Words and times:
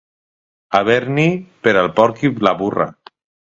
Haver-n'hi 0.79 1.27
per 1.67 1.77
al 1.85 1.93
porc 2.03 2.27
i 2.31 2.35
la 2.49 2.59
burra. 2.65 2.93